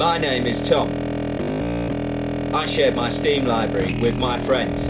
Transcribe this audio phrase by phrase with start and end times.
[0.00, 0.88] My name is Tom.
[2.54, 4.82] I shared my Steam library with my friends.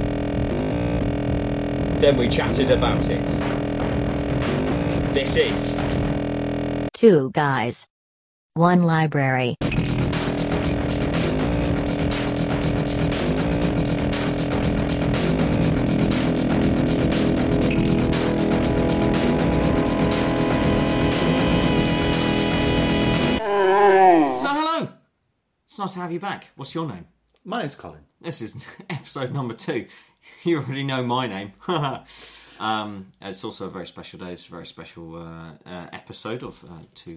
[2.00, 3.26] Then we chatted about it.
[5.12, 5.76] This is
[6.94, 7.88] Two guys.
[8.54, 9.56] One library.
[25.80, 26.48] Nice to have you back.
[26.56, 27.06] What's your name?
[27.42, 28.00] My name's Colin.
[28.20, 29.86] This is episode number two.
[30.42, 31.52] You already know my name.
[32.60, 34.32] um, it's also a very special day.
[34.34, 37.16] It's a very special uh, uh, episode of uh, Two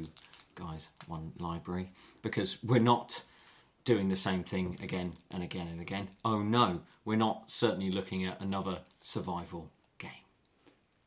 [0.55, 1.89] Guys, One Library
[2.21, 3.23] because we're not
[3.83, 6.07] doing the same thing again and again and again.
[6.23, 10.11] Oh no, we're not certainly looking at another survival game.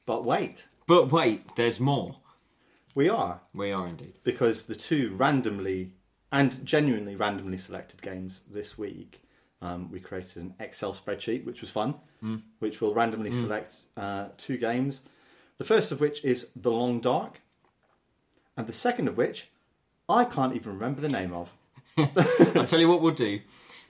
[0.04, 2.16] But wait, But wait, there's more.
[2.94, 4.18] we are, We are indeed.
[4.24, 5.92] because the two randomly
[6.32, 9.22] and genuinely randomly selected games this week,
[9.62, 11.94] um, we created an Excel spreadsheet, which was fun,
[12.58, 15.02] which will randomly select uh, two games.
[15.58, 17.40] The first of which is The Long Dark,
[18.56, 19.48] and the second of which
[20.08, 21.52] I can't even remember the name of.
[22.56, 23.40] I'll tell you what we'll do.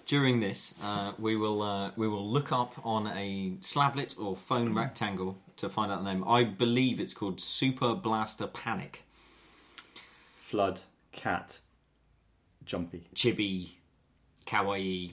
[0.06, 4.72] During this, uh, we will uh, we will look up on a slablet or phone
[4.72, 6.22] rectangle to find out the name.
[6.28, 9.02] I believe it's called Super Blaster Panic.
[10.36, 11.58] Flood, Cat,
[12.66, 13.08] Jumpy.
[13.14, 13.70] Chibi,
[14.46, 15.12] Kawaii,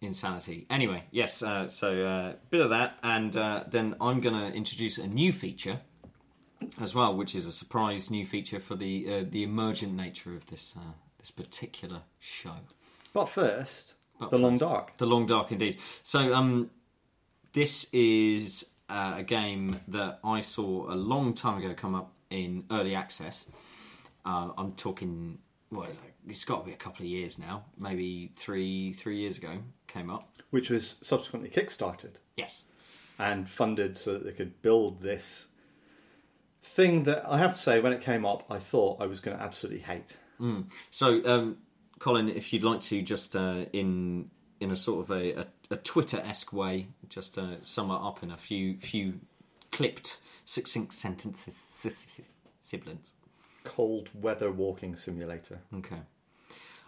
[0.00, 0.66] Insanity.
[0.70, 1.42] Anyway, yes.
[1.42, 5.06] Uh, so a uh, bit of that, and uh, then I'm going to introduce a
[5.06, 5.80] new feature
[6.80, 10.46] as well, which is a surprise new feature for the uh, the emergent nature of
[10.46, 12.54] this uh, this particular show.
[13.12, 14.96] But first, But The Long Dark.
[14.98, 15.78] The Long Dark, indeed.
[16.02, 16.70] So, um,
[17.54, 22.64] this is uh, a game that I saw a long time ago come up in
[22.70, 23.46] early access.
[24.24, 25.38] Uh, I'm talking,
[25.70, 26.09] what is it?
[26.28, 29.58] It's got to be a couple of years now, maybe three three years ago.
[29.86, 30.28] Came up.
[30.50, 32.16] Which was subsequently kickstarted.
[32.36, 32.64] Yes.
[33.18, 35.48] and funded so that they could build this
[36.62, 39.36] thing that I have to say, when it came up, I thought I was going
[39.36, 40.16] to absolutely hate.
[40.90, 41.58] So, um,
[41.98, 44.30] Colin, if you'd like to just uh, in
[44.60, 48.22] in a sort of a, a, a Twitter esque way, just uh, sum it up
[48.22, 49.20] in a few few
[49.70, 51.54] clipped, succinct sentences,
[52.60, 53.12] siblings.
[53.64, 55.60] Cold weather walking simulator.
[55.74, 56.00] Okay.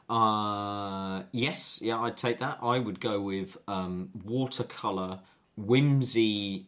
[0.09, 2.59] Uh, yes, yeah, I'd take that.
[2.63, 5.21] I would go with um, watercolor
[5.57, 6.67] whimsy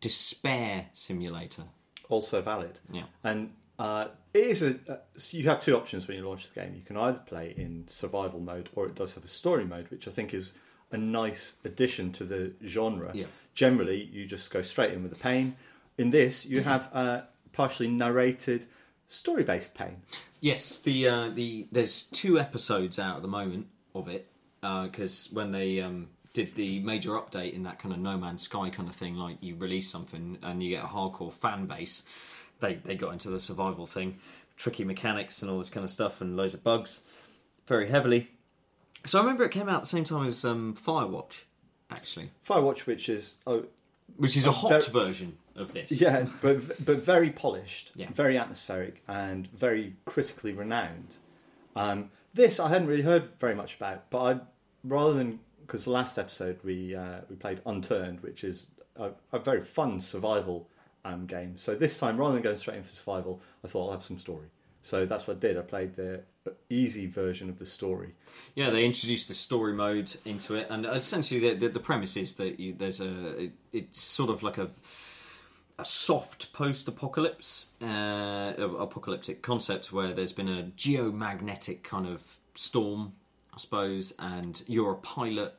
[0.00, 1.64] despair simulator.
[2.08, 2.80] Also valid.
[2.92, 3.04] Yeah.
[3.22, 4.78] And uh, it is a.
[4.88, 6.74] Uh, so you have two options when you launch the game.
[6.74, 10.06] You can either play in survival mode, or it does have a story mode, which
[10.06, 10.52] I think is
[10.92, 13.10] a nice addition to the genre.
[13.14, 13.26] Yeah.
[13.54, 15.56] Generally, you just go straight in with the pain.
[15.98, 18.66] In this, you have a partially narrated,
[19.06, 19.96] story-based pain.
[20.40, 24.28] Yes, the uh, the there's two episodes out at the moment of it
[24.60, 28.70] because when they um, did the major update in that kind of No Man's Sky
[28.70, 32.02] kind of thing, like you release something and you get a hardcore fan base,
[32.60, 34.18] they they got into the survival thing,
[34.56, 37.00] tricky mechanics and all this kind of stuff and loads of bugs,
[37.66, 38.30] very heavily.
[39.06, 41.42] So I remember it came out at the same time as um, Firewatch,
[41.90, 43.64] actually, Firewatch, which is oh,
[44.16, 45.92] which is a Oh, hot very- version of this.
[46.00, 48.10] Yeah, but but very polished, Yeah.
[48.12, 51.16] very atmospheric, and very critically renowned.
[51.76, 54.40] Um, this I hadn't really heard very much about, but I
[54.82, 58.66] rather than because the last episode we uh, we played Unturned, which is
[58.96, 60.68] a, a very fun survival
[61.04, 61.56] um, game.
[61.56, 64.18] So this time, rather than going straight in for survival, I thought I'll have some
[64.18, 64.48] story.
[64.82, 65.56] So that's what I did.
[65.56, 66.22] I played the
[66.68, 68.10] easy version of the story.
[68.54, 72.34] Yeah, they introduced the story mode into it, and essentially the the, the premise is
[72.34, 74.70] that you, there's a it, it's sort of like a
[75.78, 82.22] a soft post-apocalypse uh, apocalyptic concept where there's been a geomagnetic kind of
[82.54, 83.14] storm,
[83.52, 85.54] I suppose, and you're a pilot.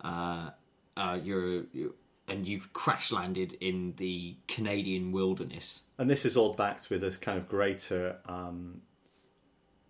[0.00, 0.50] Uh,
[0.96, 1.94] uh, you're, you
[2.30, 5.82] and you've crash landed in the Canadian wilderness.
[5.98, 8.82] And this is all backed with a kind of greater um,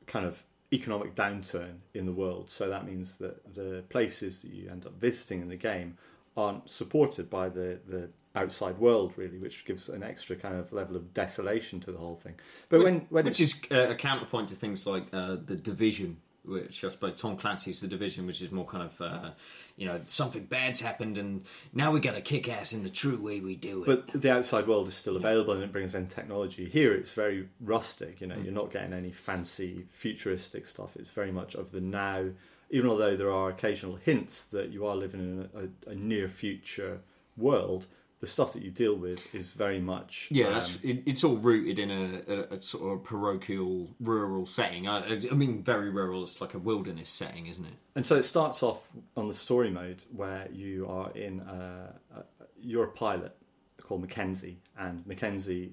[0.07, 0.43] kind of
[0.73, 2.49] economic downturn in the world.
[2.49, 5.99] So that means that the places that you end up visiting in the game
[6.37, 10.97] aren't supported by the, the outside world, really, which gives an extra kind of level
[10.97, 12.35] of desolation to the whole thing.
[12.69, 16.85] But when, when which is uh, a counterpoint to things like uh, the division which
[16.85, 19.31] I suppose Tom Clancy's the division which is more kind of uh,
[19.77, 23.21] you know something bad's happened and now we've got to kick ass in the true
[23.21, 26.07] way we do it but the outside world is still available and it brings in
[26.07, 26.69] technology.
[26.69, 30.97] Here it's very rustic, you know, you're not getting any fancy futuristic stuff.
[30.97, 32.31] It's very much of the now,
[32.71, 35.49] even although there are occasional hints that you are living in
[35.87, 37.01] a, a, a near future
[37.37, 37.87] world,
[38.21, 41.37] the stuff that you deal with is very much Yeah, um, that's it, it's all
[41.37, 44.87] rooted in a, a, a sort of parochial, rural setting.
[44.87, 46.23] I, I I mean, very rural.
[46.23, 47.75] It's like a wilderness setting, isn't it?
[47.97, 48.83] And so it starts off
[49.17, 52.25] on the story mode where you are in a, a
[52.61, 53.35] you're a pilot
[53.79, 55.73] called Mackenzie, and Mackenzie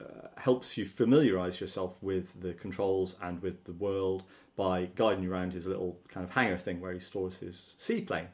[0.00, 4.22] uh, helps you familiarize yourself with the controls and with the world
[4.54, 8.28] by guiding you around his little kind of hangar thing where he stores his seaplane.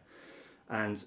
[0.69, 1.03] And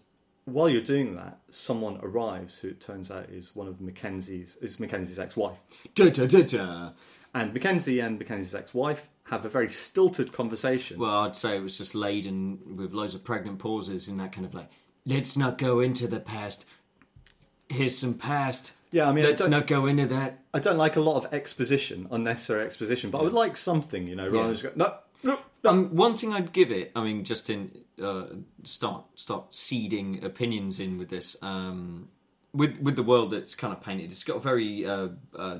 [0.47, 4.79] while you're doing that, someone arrives who it turns out is one of Mackenzie's is
[4.79, 5.57] Mackenzie's ex-wife.
[5.93, 6.89] Da, da, da, da.
[7.33, 10.99] And Mackenzie and Mackenzie's ex-wife have a very stilted conversation.
[10.99, 14.45] Well, I'd say it was just laden with loads of pregnant pauses in that kind
[14.45, 14.69] of like,
[15.05, 16.65] let's not go into the past.
[17.69, 18.71] Here's some past.
[18.91, 20.39] Yeah, I mean, let's don't- go into that.
[20.53, 24.15] I don't like a lot of exposition, unnecessary exposition, but I would like something, you
[24.15, 24.43] know, rather Yeah.
[24.43, 24.93] than just go, no,
[25.23, 25.69] no, no.
[25.69, 28.25] Um, one thing I'd give it, I mean, just in uh,
[28.63, 32.09] start start seeding opinions in with this, um,
[32.53, 34.11] with with the world that's kind of painted.
[34.11, 35.59] It's got a very uh, uh,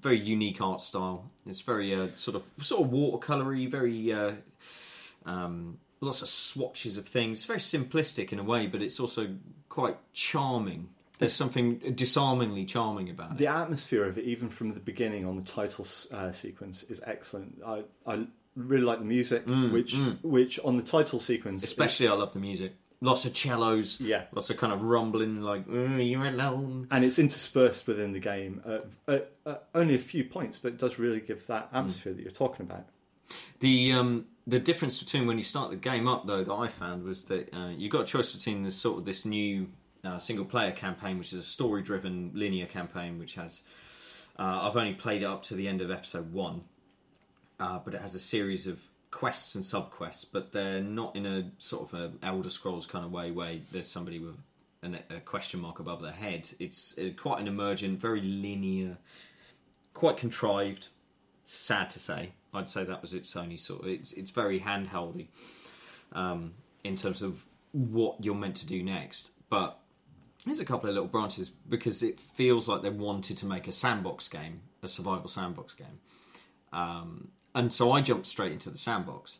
[0.00, 1.30] very unique art style.
[1.46, 4.32] It's very uh, sort of sort of watercolory, very uh,
[5.26, 7.38] um, lots of swatches of things.
[7.38, 9.36] It's very simplistic in a way, but it's also
[9.68, 10.88] quite charming.
[11.18, 13.38] There's something disarmingly charming about it.
[13.38, 17.60] The atmosphere of it, even from the beginning on the title uh, sequence, is excellent.
[17.66, 18.26] I, I
[18.58, 22.40] really like the music, which which on the title sequence, Mm, Especially, I love the
[22.40, 22.74] music.
[23.00, 24.00] Lots of cellos.
[24.00, 24.24] Yeah.
[24.32, 28.60] Lots of kind of rumbling, like "Mm, "You're alone." and it's interspersed within the game
[28.66, 32.20] at, at, at only a few points, but it does really give that atmosphere that
[32.22, 32.86] you're talking about.
[33.60, 37.04] The um, the difference between when you start the game up, though, that I found
[37.04, 39.68] was that uh, you got a choice between this sort of this new
[40.04, 43.62] uh, single player campaign, which is a story driven linear campaign, which has
[44.38, 46.62] uh, I've only played it up to the end of episode one,
[47.60, 51.50] uh, but it has a series of quests and subquests, but they're not in a
[51.58, 54.36] sort of a Elder Scrolls kind of way where there's somebody with
[54.82, 56.50] an, a question mark above their head.
[56.58, 58.98] It's uh, quite an emergent, very linear,
[59.94, 60.88] quite contrived.
[61.44, 63.82] Sad to say, I'd say that was its only sort.
[63.82, 65.28] Of, it's it's very handholdy
[66.12, 69.78] um, in terms of what you're meant to do next, but
[70.44, 73.72] there's a couple of little branches because it feels like they wanted to make a
[73.72, 76.00] sandbox game, a survival sandbox game.
[76.72, 79.38] Um, and so I jumped straight into the sandbox,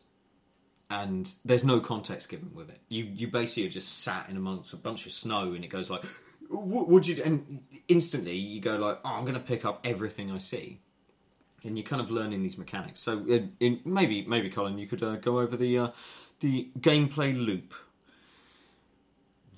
[0.89, 2.79] and there's no context given with it.
[2.89, 5.89] You you basically are just sat in amongst a bunch of snow, and it goes
[5.89, 6.03] like,
[6.49, 9.85] "What would you?" do?" And instantly you go like, "Oh, I'm going to pick up
[9.85, 10.81] everything I see,"
[11.63, 12.99] and you're kind of learning these mechanics.
[12.99, 15.87] So in, in, maybe maybe Colin, you could uh, go over the uh,
[16.39, 17.73] the gameplay loop.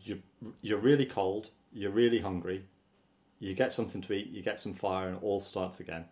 [0.04, 0.18] You're,
[0.62, 2.66] you're really cold, you're really hungry,
[3.40, 6.06] you get something to eat, you get some fire, and it all starts again.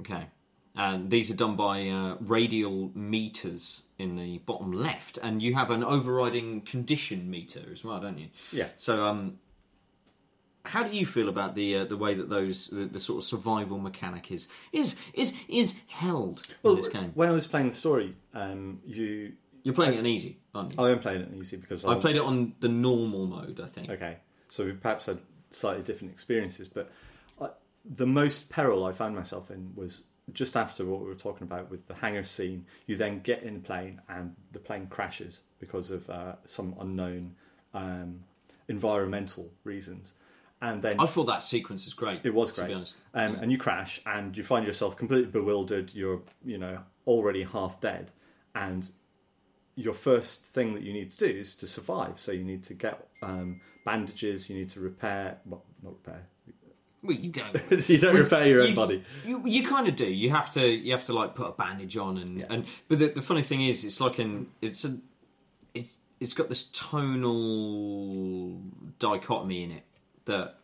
[0.00, 0.26] Okay.
[0.74, 5.70] And these are done by uh, radial meters in the bottom left, and you have
[5.70, 8.28] an overriding condition meter as well, don't you?
[8.52, 8.68] Yeah.
[8.76, 9.38] So, um,
[10.64, 13.24] how do you feel about the uh, the way that those the, the sort of
[13.24, 17.10] survival mechanic is is is is held in this game?
[17.14, 19.32] when I was playing the story, um, you
[19.64, 20.82] You're playing it on easy, aren't you?
[20.82, 23.66] I am playing it on easy because I played it on the normal mode, I
[23.66, 23.90] think.
[23.90, 24.16] Okay,
[24.48, 25.18] so we perhaps had
[25.50, 26.90] slightly different experiences, but
[27.40, 27.48] I,
[27.84, 30.02] the most peril I found myself in was
[30.32, 32.64] just after what we were talking about with the hangar scene.
[32.86, 37.34] You then get in a plane and the plane crashes because of uh, some unknown
[37.74, 38.20] um,
[38.68, 40.12] environmental reasons,
[40.60, 42.20] and then I thought that sequence is great.
[42.24, 42.98] it was great, to be honest.
[43.14, 45.92] Um, And you crash, and you find yourself completely bewildered.
[45.94, 48.12] You're, you know, already half dead,
[48.54, 48.88] and
[49.74, 52.18] your first thing that you need to do is to survive.
[52.20, 54.48] So you need to get um, bandages.
[54.48, 55.38] You need to repair.
[55.46, 56.28] Well, not repair.
[57.02, 57.56] Well, you don't.
[57.88, 59.04] you don't repair your own you, body.
[59.26, 60.06] You, you kind of do.
[60.06, 60.66] You have to.
[60.66, 62.66] You have to like put a bandage on, and and.
[62.88, 64.48] But the, the funny thing is, it's like an.
[64.60, 64.96] It's a.
[65.74, 68.60] It's it's got this tonal
[69.00, 69.84] dichotomy in it
[70.26, 70.58] that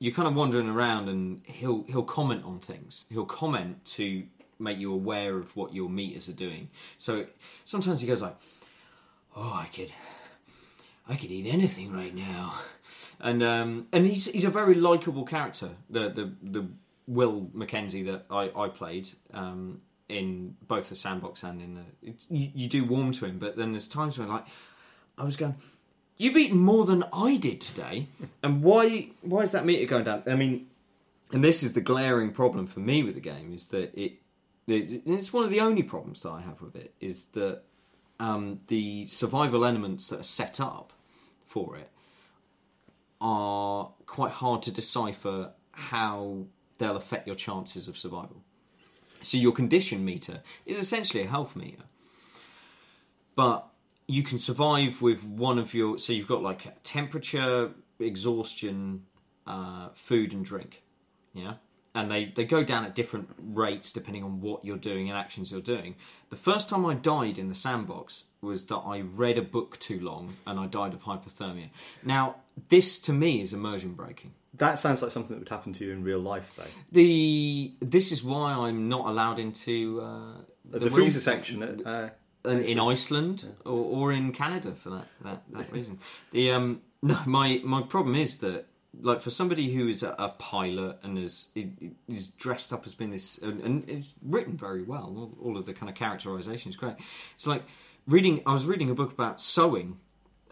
[0.00, 3.04] you're kind of wandering around, and he'll he'll comment on things.
[3.08, 4.24] He'll comment to
[4.58, 6.70] make you aware of what your meters are doing.
[6.96, 7.26] So
[7.64, 8.36] sometimes he goes like,
[9.36, 9.92] "Oh, I could."
[11.08, 12.54] I could eat anything right now,
[13.18, 15.70] and um, and he's he's a very likable character.
[15.88, 16.66] The the the
[17.06, 22.50] Will Mackenzie that I I played um, in both the sandbox and in the you,
[22.54, 24.46] you do warm to him, but then there's times when like
[25.16, 25.54] I was going,
[26.18, 28.08] you've eaten more than I did today,
[28.42, 30.24] and why why is that meter going down?
[30.26, 30.66] I mean,
[31.32, 34.12] and this is the glaring problem for me with the game is that it,
[34.66, 37.62] it it's one of the only problems that I have with it is that
[38.20, 40.92] um, the survival elements that are set up
[41.48, 41.90] for it
[43.20, 46.46] are quite hard to decipher how
[46.78, 48.42] they'll affect your chances of survival.
[49.22, 51.82] So your condition meter is essentially a health meter,
[53.34, 53.66] but
[54.06, 55.98] you can survive with one of your.
[55.98, 59.04] So you've got like temperature, exhaustion,
[59.46, 60.82] uh, food, and drink.
[61.32, 61.54] Yeah.
[61.98, 65.50] And they, they go down at different rates depending on what you're doing and actions
[65.50, 65.96] you're doing.
[66.30, 69.98] The first time I died in the sandbox was that I read a book too
[70.00, 71.70] long and I died of hypothermia.
[72.04, 72.36] Now,
[72.68, 74.32] this to me is immersion breaking.
[74.54, 76.64] That sounds like something that would happen to you in real life, though.
[76.92, 80.32] The this is why I'm not allowed into uh,
[80.64, 82.10] The, real- freezer section at uh,
[82.44, 82.88] in, in Sainsbury's.
[82.90, 85.98] Iceland or, or in Canada for that that, that reason.
[86.32, 88.66] The um no my my problem is that
[89.00, 91.48] like for somebody who is a, a pilot and is
[92.08, 95.14] is dressed up as being this and, and is written very well.
[95.16, 96.96] All, all of the kind of characterization is great.
[97.34, 97.64] It's like
[98.06, 98.42] reading.
[98.46, 99.98] I was reading a book about sewing,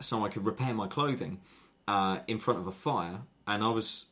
[0.00, 1.40] so I could repair my clothing
[1.88, 4.06] uh, in front of a fire, and I was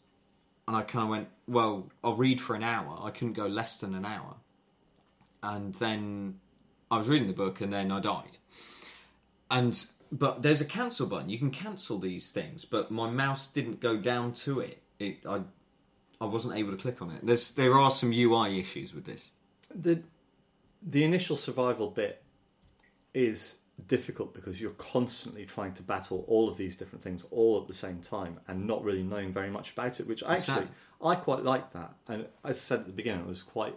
[0.67, 2.99] and I kind of went, well, I'll read for an hour.
[3.03, 4.37] I couldn't go less than an hour,
[5.43, 6.41] and then
[6.91, 8.39] I was reading the book, and then I died.
[9.51, 9.87] And
[10.19, 11.29] but there's a cancel button.
[11.29, 14.83] You can cancel these things, but my mouse didn't go down to it.
[14.99, 15.43] It I
[16.21, 17.21] I wasn't able to click on it.
[17.27, 19.31] There's there are some UI issues with this.
[19.75, 20.03] the
[20.87, 22.23] the initial survival bit
[23.15, 23.57] is
[23.89, 27.75] difficult because you're constantly trying to battle all of these different things all at the
[27.75, 30.69] same time and not really knowing very much about it which actually Exactly.
[31.03, 33.77] I quite like that and as I said at the beginning I was quite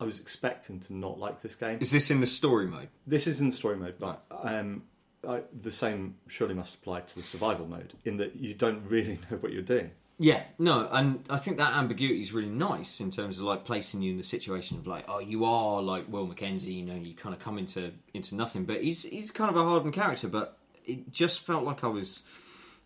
[0.00, 2.88] I was expecting to not like this game Is this in the story mode?
[3.06, 4.82] this is in the story mode but um,
[5.28, 9.18] I, the same surely must apply to the survival mode in that you don't really
[9.30, 9.90] know what you're doing.
[10.18, 14.02] Yeah, no, and I think that ambiguity is really nice in terms of like placing
[14.02, 17.14] you in the situation of like, oh, you are like Will Mackenzie, you know, you
[17.14, 20.58] kind of come into into nothing, but he's he's kind of a hardened character, but
[20.84, 22.22] it just felt like I was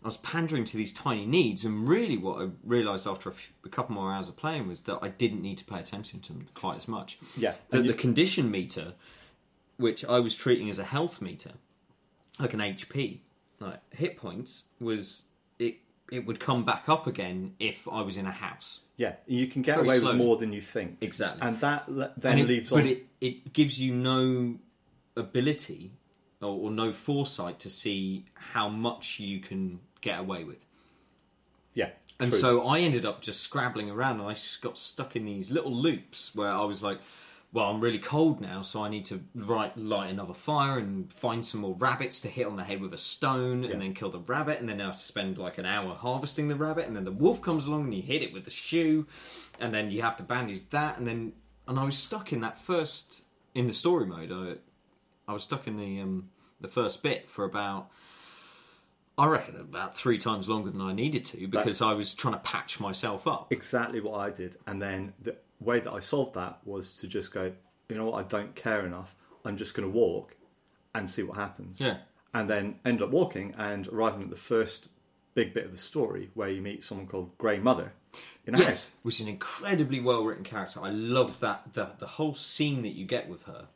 [0.03, 3.53] I was pandering to these tiny needs, and really what I realised after a, few,
[3.65, 6.33] a couple more hours of playing was that I didn't need to pay attention to
[6.33, 7.19] them quite as much.
[7.35, 8.93] Yeah, that and the condition meter,
[9.77, 11.51] which I was treating as a health meter,
[12.39, 13.19] like an HP,
[13.59, 15.23] like hit points, was
[15.59, 15.77] it.
[16.11, 18.79] It would come back up again if I was in a house.
[18.95, 20.17] yeah you can get Very away slowly.
[20.17, 21.41] with more than you think Exactly.
[21.45, 24.57] and that le- then And it, leads but on it, it gives you no
[25.17, 25.91] ability
[26.41, 30.63] or, or no foresight to see how much you can get away with.
[31.73, 31.89] yeah
[32.19, 32.39] And true.
[32.39, 35.75] so I ended up just scrabbling around and I s- got stuck in these little
[35.75, 36.99] loops where I was like,
[37.53, 41.45] well, I'm really cold now, so I need to right, light another fire and find
[41.45, 43.71] some more rabbits to hit on the head with a stone Yeah.
[43.71, 44.59] and then kill the rabbit.
[44.59, 46.87] And then I have to spend like an hour harvesting the rabbit.
[46.87, 49.07] And then the wolf comes along and you hit it with the shoe.
[49.59, 50.97] And then you have to bandage that.
[50.97, 51.33] And then,
[51.67, 53.23] and I was stuck in that first,
[53.55, 57.45] in the story mode, I, I was stuck in the, um, the first bit for
[57.45, 57.89] about
[59.19, 62.39] I reckon about three times longer than I needed to because I was trying to
[62.41, 63.51] patch myself up.
[63.51, 64.57] exactly what I did.
[64.67, 67.51] And then the way that I solved that was to just go,
[67.89, 69.15] you know what, I don't care enough.
[69.45, 70.35] I'm just going to walk
[70.93, 71.79] and see what happens.
[71.79, 71.97] Yeah.
[72.33, 74.89] And then end up walking and arriving at the first
[75.33, 77.93] big bit of the story where you meet someone called Grey Mother
[78.45, 78.91] in a Yes, house.
[79.03, 80.81] which is an incredibly well written character.
[80.81, 83.67] I love that the the whole scene that you get with her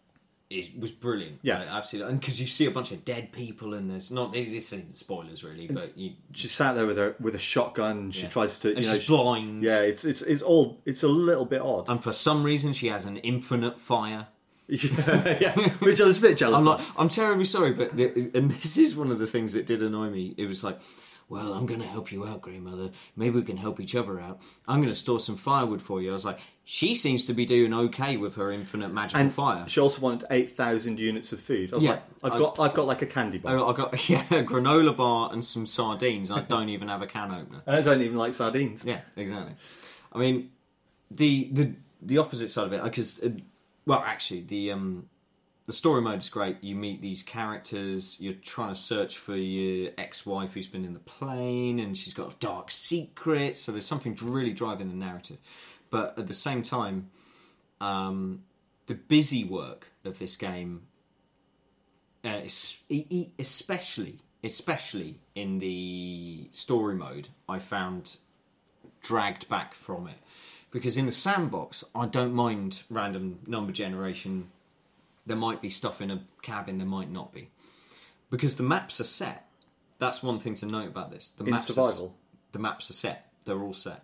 [0.52, 1.40] is was brilliant.
[1.42, 1.60] Yeah.
[1.62, 4.48] Uh, absolutely, and because you see a bunch of dead people and there's not this
[4.48, 8.12] isn't spoilers really, but you She sat there with her with a shotgun.
[8.12, 8.30] She Yeah.
[8.30, 9.64] tries to, you and know, she's she- blind.
[9.64, 11.90] yeah, it's it's it's all it's a little bit odd.
[11.90, 14.28] and for some reason she has an infinite fire.
[14.72, 16.80] yeah, which I was a bit jealous I'm of.
[16.80, 19.82] like, I'm terribly sorry, but the, and this is one of the things that did
[19.82, 20.34] annoy me.
[20.38, 20.80] It was like,
[21.28, 22.92] well, I'm going to help you out, grandmother.
[23.18, 24.40] Maybe we can help each other out.
[24.68, 26.10] I'm going to store some firewood for you.
[26.10, 26.40] I was like,
[26.74, 29.68] she seems to be doing okay with her infinite magical and fire.
[29.68, 31.74] she also wanted eight thousand units of food.
[31.74, 33.58] I was Yeah, like, I've I- got I've got like a candy bar.
[33.60, 36.30] I I got yeah, a granola bar and some sardines.
[36.30, 37.62] And I don't even have a can opener.
[37.66, 38.86] And I don't even like sardines.
[38.86, 39.54] Yeah, exactly.
[40.14, 40.50] I mean,
[41.12, 43.32] the the the opposite side of it, because uh,
[43.86, 45.10] well, actually, the um
[45.66, 46.64] the story mode is great.
[46.64, 48.16] You meet these characters.
[48.18, 52.32] You're trying to search for your ex-wife who's been in the plane, and she's got
[52.32, 53.58] a dark secret.
[53.58, 55.38] So there's something really driving the narrative.
[55.92, 57.12] But at the same time,
[57.80, 58.44] um,
[58.88, 60.88] the busy work of this game,
[62.26, 62.80] uh, es-
[63.38, 68.18] especially especially in the story mode, I found
[69.02, 70.18] dragged back from it.
[70.72, 74.50] Because in the sandbox I don't mind random number generation.
[75.28, 77.50] There might be stuff in a cabin there might not be.
[78.32, 79.48] Because the maps are set.
[80.00, 81.30] That's one thing to note about this.
[81.32, 82.16] The In maps survival?
[82.18, 83.32] are, the maps are set.
[83.46, 84.04] They're all set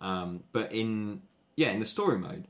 [0.00, 1.22] um, but in
[1.56, 2.46] yeah in the story mode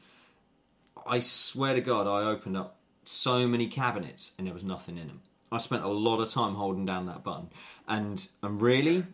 [1.06, 5.06] I swear to God I opened up so many cabinets and there was nothing in
[5.06, 5.22] them.
[5.50, 7.50] I spent a lot of time holding down that button.
[7.86, 9.04] And and really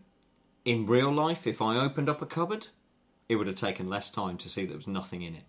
[0.65, 2.69] in real life, if I opened up a cupboard,
[3.29, 5.45] it would have taken less time to see there was nothing in it.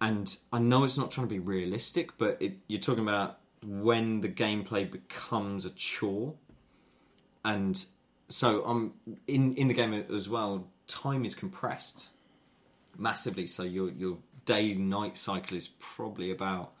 [0.00, 4.20] And I know it's not trying to be realistic, but it, you're talking about when
[4.20, 6.34] the gameplay becomes a chore,
[7.44, 7.84] and
[8.28, 8.94] so um
[9.26, 12.10] in in the game as well, time is compressed
[12.98, 13.46] massively.
[13.46, 16.72] So your your day night cycle is probably about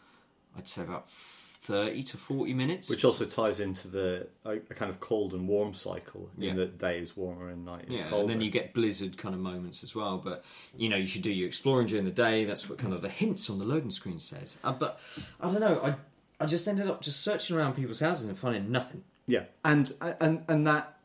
[0.56, 2.90] I'd say about thirty to forty minutes.
[2.90, 6.50] Which also ties into the a, kind of cold and warm cycle Yeah.
[6.50, 8.20] in that day is warmer and night is yeah, colder.
[8.22, 10.18] and then you get blizzard kind of moments as well.
[10.18, 10.44] But
[10.76, 12.44] you know, you should do your exploring during the day.
[12.44, 14.56] That's what kind of the hints on the loading screen says.
[14.62, 15.00] Uh, but
[15.40, 15.80] I don't know.
[15.82, 15.94] I
[16.42, 19.04] I just ended up just searching around people's houses and finding nothing.
[19.26, 19.90] Yeah, and
[20.20, 20.98] and and that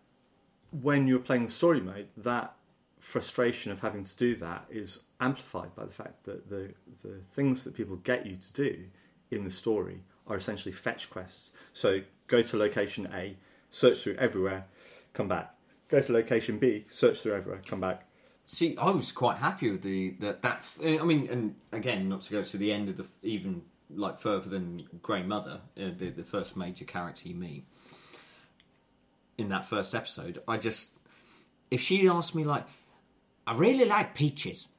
[0.81, 2.53] when you're playing the story mode, that
[2.99, 7.63] frustration of having to do that is amplified by the fact that the the things
[7.63, 8.85] that people get you to do
[9.31, 11.51] in the story are essentially fetch quests.
[11.73, 13.37] So go to location A,
[13.69, 14.65] search through everywhere,
[15.13, 15.55] come back.
[15.87, 18.05] Go to location B, search through everywhere, come back.
[18.45, 20.65] See, I was quite happy with the that that.
[20.83, 24.49] I mean, and again, not to go to the end of the even like further
[24.49, 27.65] than Grey Mother, uh, the the first major character you meet
[29.37, 30.41] in that first episode.
[30.47, 30.89] I just
[31.71, 32.65] if she'd asked me like,
[33.49, 34.69] I really like peaches.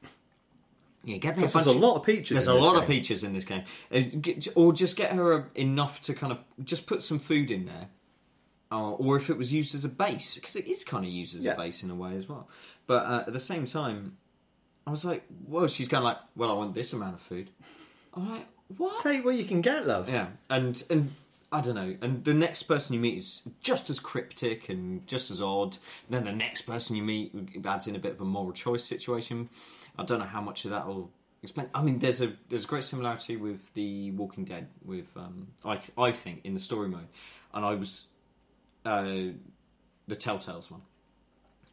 [1.05, 2.37] Yeah, get me a Because there's bunch a lot of peaches.
[2.37, 2.89] There's in a this lot of game.
[2.99, 6.39] peaches in this game, Uh, get- or just get her a, enough to kind of
[6.65, 7.89] just put some food in there,
[8.71, 11.35] uh, or if it was used as a base, because it is kind of used
[11.35, 11.53] as Yeah.
[11.55, 12.49] a base in a way as well.
[12.87, 14.19] But uh, at the same time,
[14.87, 17.50] I was like, well, she's kind of like, well, I want this amount of food.
[18.15, 18.47] I'm like,
[18.77, 19.03] what?
[19.03, 20.09] Take what you can get, love.
[20.09, 21.11] Yeah, and and
[21.52, 21.97] I don't know.
[22.00, 25.76] And the next person you meet is just as cryptic and just as odd.
[26.07, 28.85] And then the next person you meet adds in a bit of a moral choice
[28.85, 29.49] situation.
[29.99, 31.11] I don't know how much of that will
[31.42, 31.69] explain.
[31.75, 34.69] I mean, there's a there's a great similarity with the Walking Dead.
[34.85, 37.09] With um, I th- I think in the story mode,
[37.52, 38.07] and I was
[38.85, 39.02] uh,
[40.07, 40.83] the Telltales one.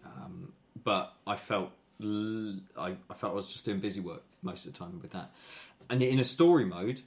[0.05, 0.53] Um,
[0.83, 4.99] but I felt I felt I was just doing busy work most of the time
[5.01, 5.31] with that.
[5.89, 7.01] And in a story mode,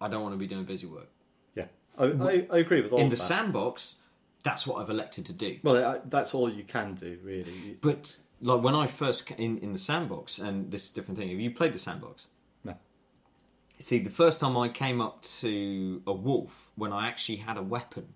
[0.00, 1.08] I don't want to be doing busy work.
[1.98, 3.22] I, I, I agree with all in the that.
[3.22, 3.96] sandbox,
[4.42, 5.58] that's what I've elected to do.
[5.62, 7.76] Well, I, that's all you can do, really.
[7.80, 11.18] But like when I first ca- in in the sandbox, and this is a different
[11.18, 11.28] thing.
[11.30, 12.26] Have you played the sandbox?
[12.64, 12.74] No.
[13.78, 17.62] See, the first time I came up to a wolf when I actually had a
[17.62, 18.08] weapon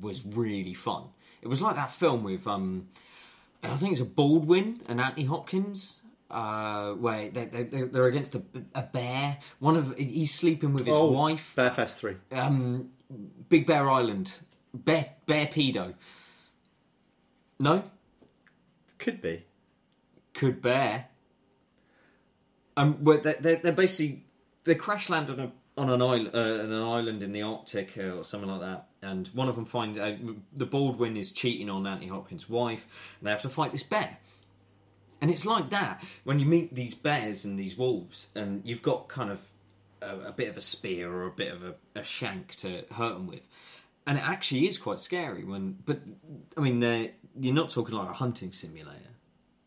[0.00, 1.04] was really fun.
[1.42, 2.88] It was like that film with um,
[3.62, 6.00] I think it's a Baldwin and Anthony Hopkins.
[6.30, 8.42] Uh, where they, they they- they're against a,
[8.74, 9.38] a bear.
[9.60, 11.52] One of he's sleeping with his Oh, wife.
[11.56, 12.16] Bearfest 3.
[12.32, 12.90] Um,
[13.48, 14.32] Big Bear Island.
[14.72, 15.94] Bear Bear Pedo.
[17.58, 17.84] No,
[18.98, 19.44] Could be.
[20.32, 21.06] could bear.
[22.76, 24.24] Um, where they they're, they're basically
[24.64, 27.96] they crash land on a on an island uh, on an island in the Arctic
[27.96, 30.16] uh, or something like that, and one of them finds uh,
[30.52, 32.86] the Baldwin is cheating on Anthony Hopkins' wife,
[33.20, 34.18] and they have to fight this bear.
[35.20, 39.08] And it's like that when you meet these bears and these wolves, and you've got
[39.08, 39.40] kind of
[40.04, 43.14] a, a bit of a spear or a bit of a, a shank to hurt
[43.14, 43.46] them with,
[44.06, 45.44] and it actually is quite scary.
[45.44, 46.00] When, but
[46.56, 46.80] I mean,
[47.40, 48.98] you're not talking like a hunting simulator.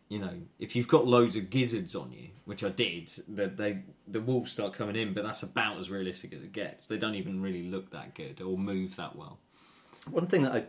[0.09, 3.83] You know, if you've got loads of gizzards on you, which I did, the, they
[4.07, 6.87] the wolves start coming in, but that's about as realistic as it gets.
[6.87, 9.39] They don't even really look that good or move that well.
[10.09, 10.65] One thing that I,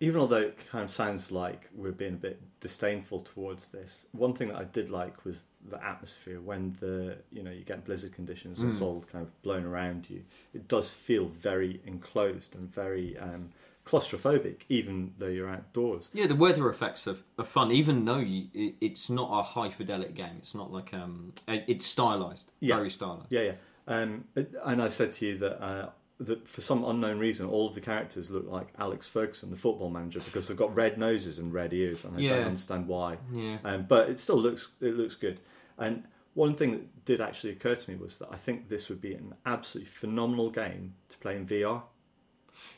[0.00, 4.32] even although it kind of sounds like we're being a bit disdainful towards this, one
[4.34, 8.12] thing that I did like was the atmosphere when the you know you get blizzard
[8.14, 10.22] conditions and it's all kind of blown around you.
[10.54, 13.50] It does feel very enclosed and very um,
[13.86, 16.10] claustrophobic, even though you're outdoors.
[16.14, 19.70] Yeah, the weather effects are, are fun, even though you, it, it's not a high
[19.70, 20.36] fidelity game.
[20.38, 22.76] It's not like um, it- it's stylized, Yeah.
[22.76, 23.26] very stylized.
[23.30, 23.54] Yeah, yeah.
[23.88, 24.24] Um,
[24.64, 25.62] and I said to you that.
[25.62, 29.56] Uh, that for some unknown reason, all of the characters look like Alex Ferguson, the
[29.56, 32.28] football manager, because they've got red noses and red ears, and I Yeah.
[32.36, 33.16] don't understand why.
[33.32, 33.58] Yeah.
[33.64, 35.40] Um, but it still looks it looks good.
[35.78, 36.04] And
[36.34, 39.14] one thing that did actually occur to me was that I think this would be
[39.14, 41.82] an absolutely phenomenal game to play in VR.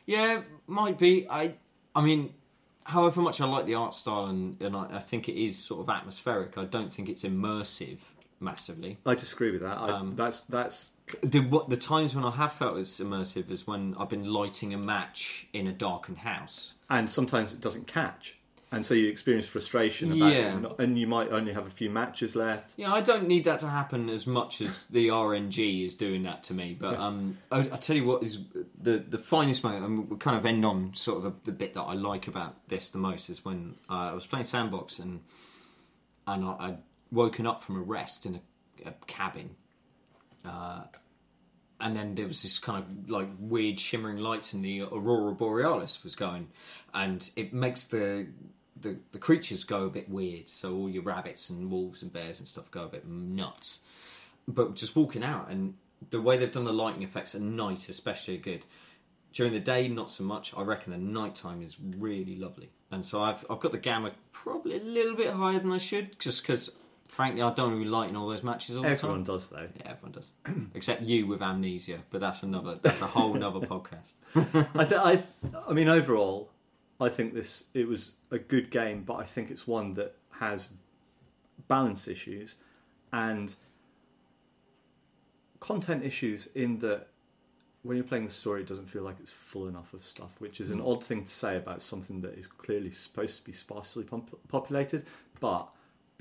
[0.06, 1.28] Yeah, might be.
[1.28, 1.54] I,
[1.94, 2.34] I mean,
[2.84, 5.80] however much I like the art style and, and I, I think it is sort
[5.80, 7.98] of atmospheric, I don't think it's immersive
[8.42, 8.98] massively.
[9.06, 9.78] I disagree with that.
[9.78, 10.90] I, Um, that's that's
[11.22, 14.74] The what the times when I have felt as immersive is when I've been lighting
[14.74, 16.74] a match in a darkened house.
[16.90, 18.36] and sometimes it doesn't catch,
[18.70, 20.38] and so you experience frustration about Yeah.
[20.38, 22.74] it, and- and you might only have a few matches left.
[22.76, 26.42] Yeah, I don't need that to happen as much as the RNG is doing that
[26.44, 26.74] to me.
[26.78, 28.38] But um, I, I tell you what is
[28.80, 31.74] the the finest moment, and we'll kind of end on sort of the, the bit
[31.74, 35.20] that I like about this the most is when uh, I was playing Sandbox and
[36.26, 36.78] and I, I'd
[37.12, 39.50] woken up from a rest in a, a cabin.
[40.44, 40.82] Uh,
[41.80, 46.02] and then there was this kind of like weird shimmering lights and the aurora borealis
[46.02, 46.48] was going
[46.94, 48.26] and it makes the
[48.80, 52.40] the, the creatures go a bit weird so all your rabbits and wolves and bears
[52.40, 53.80] and stuff go a bit nuts
[54.48, 55.74] but just walking out and
[56.10, 58.64] the way they've done the lighting effects at night, especially, good.
[59.32, 60.52] During the day, not so much.
[60.56, 64.76] I reckon the nighttime is really lovely, and so I've I've got the gamma probably
[64.76, 66.70] a little bit higher than I should, just because
[67.12, 68.96] frankly I don't really like in all those matches all the time.
[68.96, 69.68] Everyone does though.
[69.76, 70.30] Yeah, everyone does,
[70.74, 71.98] except you with amnesia.
[72.10, 72.78] But that's another.
[72.80, 74.14] That's a whole nother podcast.
[74.74, 75.22] I, th- I,
[75.68, 76.50] I mean, overall,
[76.98, 80.70] I think this it was a good game, but I think it's one that has
[81.68, 82.56] balance issues
[83.12, 83.54] and
[85.60, 87.08] content issues in that
[87.82, 90.60] when you're playing the story, it doesn't feel like it's full enough of stuff, which
[90.60, 90.90] is an mm.
[90.90, 95.04] odd thing to say about something that is clearly supposed to be sparsely pop- populated.
[95.40, 95.68] But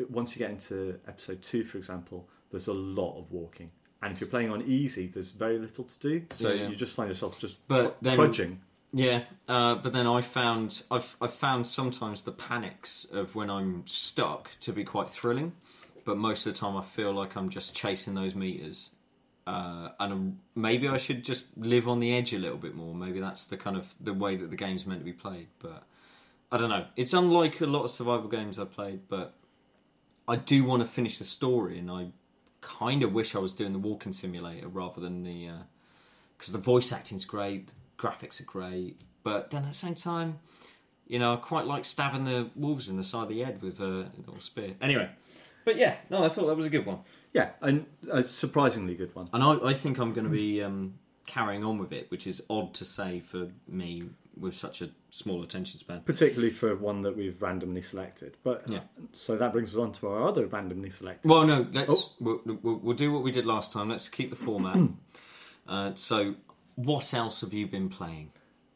[0.10, 3.72] once you get into episode two, for example, there's a lot of walking.
[4.04, 6.26] And if you're playing on easy, there's very little to do.
[6.32, 6.70] So Yeah, yeah.
[6.70, 8.62] you just find yourself just But then- trudging.
[8.94, 13.88] Yeah, uh, but then I found I've I've found sometimes the panics of when I'm
[13.88, 15.54] stuck to be quite thrilling,
[16.04, 18.90] but most of the time I feel like I'm just chasing those meters,
[19.48, 22.94] uh, and um maybe I should just live on the edge a little bit more.
[22.94, 25.48] Maybe that's the kind of the way that the game's meant to be played.
[25.60, 25.84] But
[26.52, 26.86] I don't know.
[26.98, 29.36] It's unlike a lot of survival games I've played, but
[30.32, 32.08] I do want to finish the story, and I
[32.62, 35.50] kind of wish I was doing the walking simulator rather than the
[36.38, 40.40] because the voice acting's great, the graphics are great, but then at the same time,
[41.08, 43.80] you know, I quite like stabbing the wolves in the side of the head with
[43.80, 44.74] a little spear.
[44.82, 45.10] Anyway,
[45.66, 47.00] but yeah, no, I thought that was a good one,
[47.34, 49.30] Yeah, and a surprisingly good one.
[49.34, 52.42] and I, I think I'm going to be um, carrying on with it, which is
[52.50, 56.02] odd to say for me with such a small attention span.
[56.02, 58.38] Particularly for one that we've randomly selected.
[58.44, 58.82] But Yeah.
[59.14, 61.30] so that brings us on to our other randomly selected.
[61.30, 62.12] Well, no, let's Oh.
[62.20, 63.90] we'll, we'll, we'll do what we did last time.
[63.90, 64.78] Let's keep the format.
[65.68, 66.36] uh, so,
[66.76, 68.32] what else have you been playing?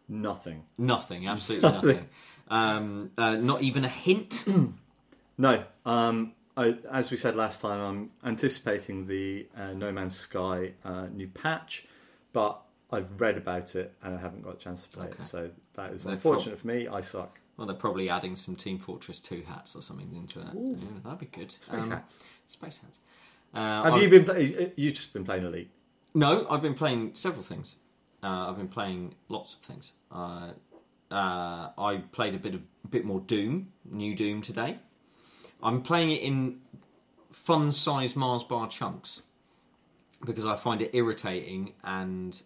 [0.08, 0.64] Nothing.
[0.78, 2.10] Nothing, absolutely nothing.
[2.50, 4.46] Um, uh, not even a hint.
[5.38, 5.66] No.
[5.86, 11.08] Um, I, as we said last time, I'm anticipating the uh, No Man's Sky uh,
[11.14, 11.86] new patch,
[12.32, 12.62] but
[12.96, 15.18] I've read about it and I haven't got a chance to play Okay.
[15.20, 15.26] it.
[15.26, 16.88] So that is They're unfortunate for me.
[16.88, 17.40] I suck.
[17.58, 20.48] Well, they're probably adding some Team Fortress 2 hats or something into it.
[20.56, 20.78] Ooh.
[20.80, 21.52] Yeah, that'd be good.
[21.52, 22.20] Space Um, hats.
[22.48, 23.00] Space hats.
[23.54, 24.26] Uh, Have I've- you been?
[24.26, 25.70] Play- you just been playing Elite?
[26.14, 27.76] No, I've been playing several things.
[28.24, 29.94] Uh, I've been playing lots of things.
[30.12, 30.52] Uh,
[31.12, 34.80] uh, I played a bit of bit more Doom, new Doom today.
[35.64, 36.62] I'm playing it in
[37.32, 39.22] fun-sized Mars bar chunks
[40.26, 42.42] because I find it irritating and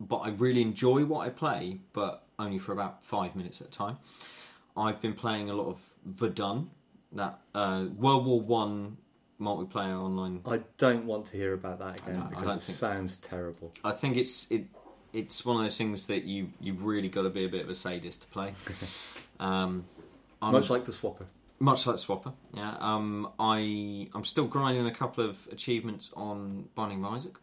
[0.00, 3.70] but I really enjoy what I play, but only for about five minutes at a
[3.70, 3.98] time.
[4.76, 6.70] I've been playing a lot of Verdun,
[7.12, 8.96] that uh, World War One
[9.40, 13.16] multiplayer online I don't want to hear about that again I because it think- sounds
[13.18, 13.72] terrible.
[13.84, 14.66] I think it's it
[15.12, 17.70] it's one of those things that you you've really got to be a bit of
[17.70, 18.54] a sadist to play.
[19.40, 19.84] um,
[20.42, 21.26] I'm, Much like the Swapper.
[21.60, 22.76] much like Swapper, yeah.
[22.78, 27.36] Um, I I'm still grinding a couple of achievements on Binding of Isaac.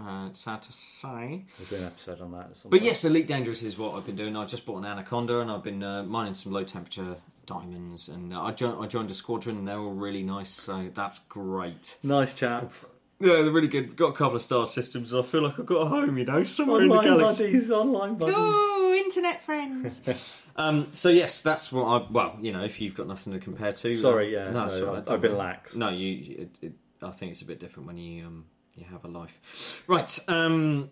[0.00, 2.50] Uh, it's sad to say, We'll do an episode on that.
[2.50, 4.36] At but yes, Elite Dangerous is what I've been doing.
[4.36, 8.32] I just bought an Anaconda and I've been uh, mining some low temperature diamonds, and
[8.32, 11.96] uh, I joined I joined a squadron and they're all really nice, so that's great.
[12.02, 12.86] nice chaps.
[13.20, 13.96] Yeah, they're really good.
[13.96, 15.12] Got a couple of star systems.
[15.12, 17.46] I feel like I've got a home, you know, somewhere in the Online galaxy.
[17.46, 17.70] buddies.
[17.72, 18.34] Online buddies.
[18.38, 20.40] Oh, internet friends.
[20.56, 22.06] um, so yes, that's what I.
[22.08, 23.96] Well, you know, if you've got nothing to compare to.
[23.96, 25.74] Sorry, uh, yeah, no, no, sorry, I've- I've been lax.
[25.74, 26.36] No, you.
[26.38, 28.44] It, it, I think it's a bit different when you um
[28.78, 29.82] you have a life.
[29.86, 30.18] Right.
[30.28, 30.90] Um.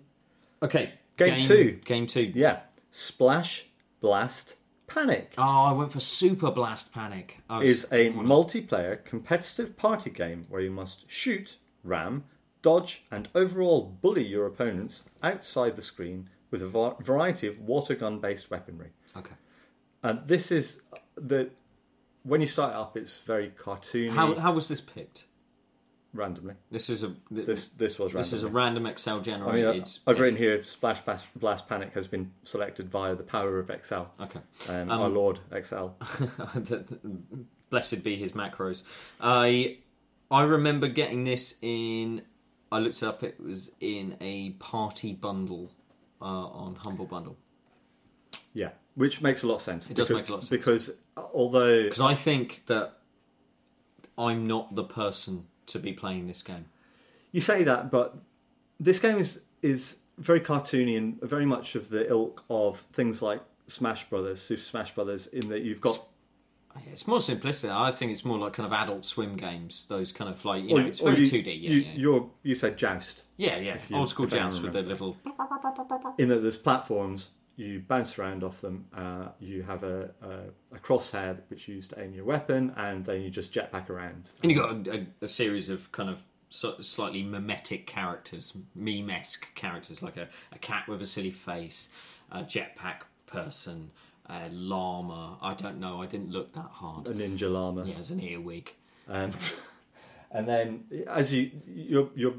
[0.63, 0.95] Okay.
[1.17, 1.81] Game two.
[1.85, 2.33] Game two.
[2.35, 2.61] Yeah.
[2.91, 3.67] Splash,
[4.01, 4.55] blast,
[4.87, 5.35] panic.
[5.39, 7.39] Oh, I went for Super Blast Panic.
[7.51, 12.25] Was- is a multiplayer competitive party game where you must shoot, ram,
[12.63, 17.95] dodge, and overall bully your opponents outside the screen with a va- variety of water
[17.95, 18.91] gun based weaponry.
[19.17, 19.35] okay.
[20.03, 20.81] And this is
[21.17, 21.51] the
[22.23, 24.11] when you start it up, it's very cartoony.
[24.11, 25.27] How how was this picked?
[26.17, 26.55] Randomly?
[26.71, 28.87] This is a This this was this is a random.
[28.87, 29.89] Excel I mean, generated.
[30.07, 33.71] I- I've written here: Splash Blast, Blast Panic has been selected via the power of
[33.71, 34.13] Excel.
[34.21, 34.41] Okay.
[34.69, 35.97] Um, Um, our Lord Excel.
[37.71, 38.83] Blessed be his macros.
[39.21, 39.79] I
[40.31, 42.23] I remember getting this in.
[42.71, 43.23] I looked it up.
[43.23, 45.71] It was in a party bundle
[46.21, 47.37] uh, on Humble Bundle
[48.55, 49.89] Yeah, which makes a lot of sense.
[49.91, 50.59] It does because, make a lot of sense.
[50.59, 50.91] because
[51.35, 52.99] although because I think that
[54.19, 56.67] I'm not the person to be playing this game.
[57.33, 58.17] You say that, but
[58.81, 63.41] this game is is very cartoony and very much of the ilk of things like
[63.67, 66.07] Smash Brothers, Super Smash Brothers, in that you've got
[66.93, 67.71] It's more simplistic.
[67.71, 69.87] I think it's more like kind of Adult Swim games.
[69.87, 71.53] Those kind of like you or- know, it's very two D.
[71.53, 73.79] Yeah, you, yeah, You're, you said Joust, yeah, yeah.
[73.89, 75.17] you- Old school joust with the little.
[76.19, 77.31] in that there's platforms.
[77.57, 78.87] You bounce around off them.
[78.95, 83.05] Uh, you have a, a, a crosshair which you use to aim your weapon, and
[83.05, 84.31] then you just jetpack around.
[84.43, 89.55] And you got a, a, a series of kind of so, slightly mimetic characters, meme-esque
[89.55, 91.89] characters, like a, a cat with a silly face,
[92.31, 93.91] a jetpack person,
[94.27, 95.39] a llama.
[95.41, 96.03] I don't know.
[96.03, 97.09] I didn't look that hard.
[97.09, 97.85] A ninja llama.
[97.85, 98.73] Yeah, as an earwig.
[99.09, 99.33] Um,
[100.31, 102.35] and then as you you're, you're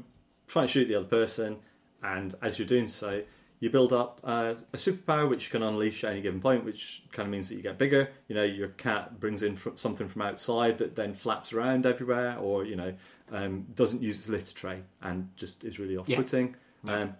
[0.46, 1.56] trying to shoot the other person,
[2.02, 3.22] and as you're doing so,
[3.60, 7.02] you build up uh, a superpower which you can unleash at any given point, which
[7.12, 8.08] kind of means that you get bigger.
[8.28, 12.36] You know, your cat brings in fr- something from outside that then flaps around everywhere,
[12.38, 12.94] or you know,
[13.32, 16.54] um, doesn't use its litter tray and just is really off-putting.
[16.86, 17.14] Um,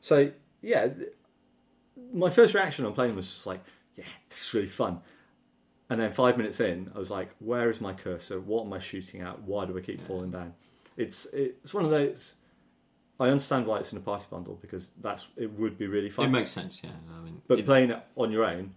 [0.00, 0.30] so
[0.62, 1.10] yeah, th-
[2.12, 3.60] my first reaction on playing was just like,
[3.96, 5.00] yeah, this is really fun.
[5.90, 8.40] And then five minutes in, I was like, "Where is my cursor?
[8.40, 9.42] What am I shooting at?
[9.42, 10.54] Why do I keep falling down?"
[10.96, 12.34] It's it's one of those.
[13.22, 16.26] I understand why it's in a party bundle because that's it would be really fun.
[16.26, 16.82] It makes sense.
[16.84, 18.74] Yeah, I mean, but it- playing it on your own,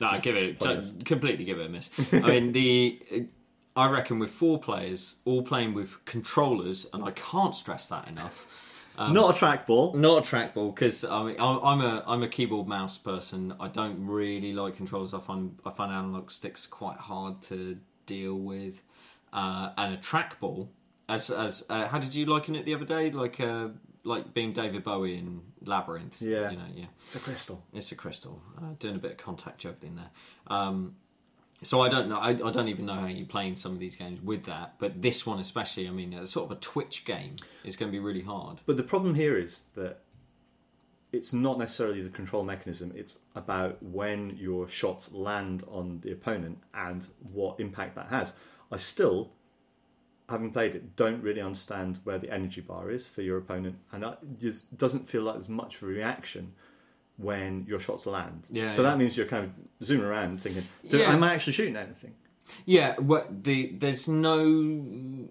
[0.00, 0.92] No, I give it Players.
[1.04, 1.90] completely give it a miss.
[2.12, 3.26] I mean, the
[3.74, 8.68] I reckon with four players all playing with controllers, and I can't stress that enough.
[8.98, 9.94] Um, not a trackball.
[9.94, 13.54] not a trackball because I mean I'm I'm a I'm a keyboard mouse person.
[13.58, 15.14] I don't really like controls.
[15.14, 18.82] I find I find analog sticks quite hard to deal with,
[19.32, 20.68] uh, and a trackball.
[21.12, 23.10] As as uh, how did you liken it the other day?
[23.10, 23.68] Like uh,
[24.04, 26.20] like being David Bowie in Labyrinth.
[26.20, 26.50] Yeah.
[26.50, 26.86] you know, yeah.
[27.02, 27.62] It's a crystal.
[27.72, 28.42] It's a crystal.
[28.58, 30.10] Uh, doing a bit of contact juggling there.
[30.46, 30.96] Um,
[31.62, 32.18] so I don't know.
[32.18, 34.74] I, I don't even know how you're playing some of these games with that.
[34.78, 37.36] But this one especially, I mean, it's sort of a Twitch game.
[37.62, 38.60] It's going to be really hard.
[38.66, 40.00] But the problem here is that
[41.12, 42.92] it's not necessarily the control mechanism.
[42.96, 48.32] It's about when your shots land on the opponent and what impact that has.
[48.72, 49.30] I still,
[50.28, 54.04] having played it, don't really understand where the energy bar is for your opponent, and
[54.04, 56.52] it just doesn't feel like there's much of a reaction
[57.18, 58.46] when your shots land.
[58.50, 58.90] Yeah, so yeah.
[58.90, 61.12] that means you're kind of zooming around thinking, Do, Yeah.
[61.12, 62.14] am I actually shooting anything?
[62.66, 64.36] Yeah, what the there's no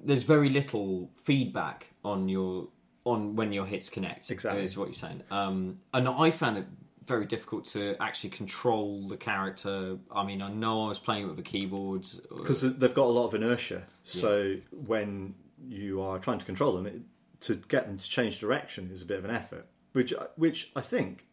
[0.03, 2.69] there's very little feedback on your
[3.03, 4.29] on when your hits connect.
[4.31, 4.63] Exactly.
[4.63, 5.23] is what you're saying.
[5.31, 6.67] Um, and I found it
[7.05, 9.97] very difficult to actually control the character.
[10.11, 13.25] I mean, I know I was playing with a keyboard because they've got a lot
[13.25, 13.83] of inertia.
[14.03, 15.35] So when
[15.67, 17.01] you are trying to control them, it,
[17.41, 20.71] to get them to change direction is a bit of an effort, which uh, which
[20.75, 21.25] I think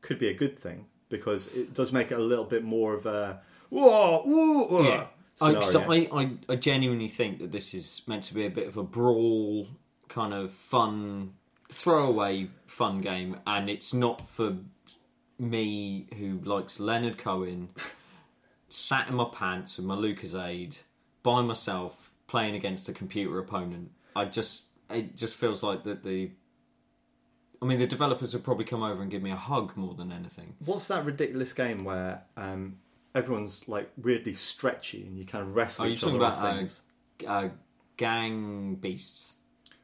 [0.00, 3.06] could be a good thing because it does make it a little bit more of
[3.06, 5.06] a whoa, ooh, ooh Yeah.
[5.40, 5.80] I, so.
[5.90, 8.82] I, I, I genuinely think that this is meant to be a bit of a
[8.82, 9.68] brawl,
[10.08, 11.34] kind of fun,
[11.70, 14.56] throwaway fun game, and it's not for
[15.38, 17.68] me who likes Leonard Cohen,
[18.68, 20.78] sat in my pants with my Lucozade
[21.22, 23.90] by myself playing against a computer opponent.
[24.16, 26.30] I just it just feels like that the.
[27.60, 30.12] I mean, the developers would probably come over and give me a hug more than
[30.12, 30.54] anything.
[30.64, 32.76] What's that ridiculous game where um,
[33.16, 36.80] everyone's like weirdly stretchy and you kind of wrestle Are you talking about off
[37.24, 37.48] uh, uh,
[37.96, 39.34] gang beasts?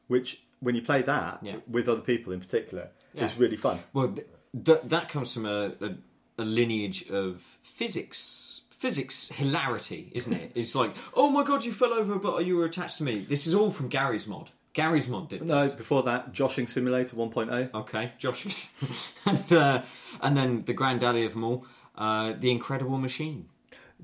[0.06, 1.56] Which when you play that Yeah.
[1.66, 3.24] with other people in particular Yeah.
[3.24, 3.80] is really fun.
[3.92, 4.26] Well, th-
[4.64, 5.94] th- that comes from a, a,
[6.38, 8.60] a lineage of physics.
[8.70, 10.52] Physics hilarity, isn't it?
[10.54, 13.24] It's like, oh my god, you fell over, but you were attached to me.
[13.26, 14.50] This is all from Garry's Mod.
[14.74, 15.74] Garry's Mod did No, this.
[15.74, 17.28] before that, Joshing Simulator oh.
[17.30, 17.72] 1.0.
[17.72, 18.52] Okay, Joshing,
[19.26, 19.82] and uh,
[20.20, 21.64] and then the granddaddy of them all,
[21.96, 23.48] uh, the Incredible Machine.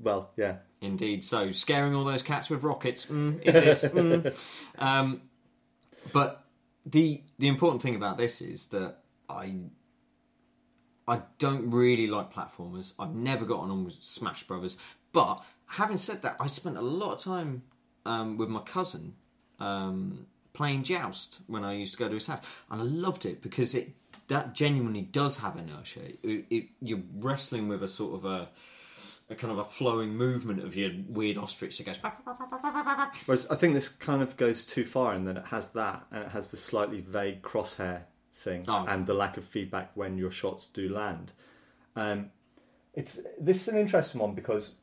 [0.01, 1.23] Well, yeah, Indeed.
[1.23, 3.93] So scaring all those cats with rockets, mm, is it?
[3.93, 4.61] Mm.
[4.79, 5.21] Um,
[6.11, 6.45] but
[6.85, 8.97] the the important thing about this is that
[9.29, 9.55] I
[11.07, 12.93] I don't really like platformers.
[12.99, 14.77] I've never gotten on with Smash Brothers.
[15.13, 17.63] But having said that, I spent a lot of time
[18.05, 19.15] um, with my cousin
[19.59, 23.41] um, playing Joust when I used to go to his house, and I loved it
[23.41, 23.93] because it
[24.27, 25.99] that genuinely does have inertia.
[26.23, 28.49] It, it, you're wrestling with a sort of a
[29.29, 31.97] a kind of a flowing movement of your weird ostrich that goes.
[33.25, 36.25] Whereas I think this kind of goes too far in that it has that and
[36.25, 38.01] it has the slightly vague crosshair
[38.41, 38.85] thing Oh.
[38.87, 41.31] and the lack of feedback when your shots do land.
[41.95, 42.31] Um,
[42.93, 44.73] it's this is an interesting one because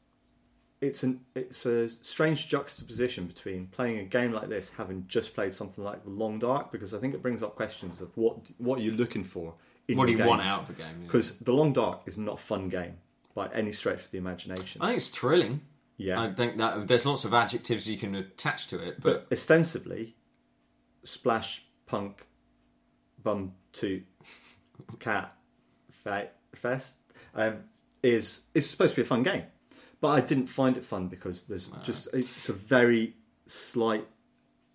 [0.80, 5.52] it's an it's a strange juxtaposition between playing a game like this, having just played
[5.52, 8.78] something like The Long Dark, because I think it brings up questions of what what
[8.80, 9.54] you're you looking for
[9.88, 10.96] in What do you want out of a game?
[11.00, 11.06] yeah.
[11.06, 12.94] Because The Long Dark is not a fun game
[13.34, 14.80] by any stretch of the imagination.
[14.82, 15.60] I think it's thrilling.
[15.96, 19.32] yeah, I think that there's lots of adjectives you can attach to it, but but
[19.36, 20.14] ostensibly,
[21.02, 22.26] splash punk,
[23.22, 24.04] bum toot,
[24.98, 25.34] cat,
[25.90, 26.96] fe- fest
[27.34, 27.58] um,
[28.02, 29.42] is is supposed to be a fun game,
[30.00, 33.14] but I didn't find it fun because there's just it's a very
[33.46, 34.06] slight